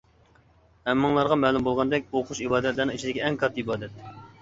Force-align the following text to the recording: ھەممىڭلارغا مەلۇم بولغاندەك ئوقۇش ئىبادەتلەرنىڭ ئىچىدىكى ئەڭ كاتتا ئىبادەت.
ھەممىڭلارغا 0.91 1.37
مەلۇم 1.43 1.69
بولغاندەك 1.69 2.09
ئوقۇش 2.19 2.43
ئىبادەتلەرنىڭ 2.49 2.97
ئىچىدىكى 2.99 3.27
ئەڭ 3.27 3.43
كاتتا 3.45 3.67
ئىبادەت. 3.67 4.07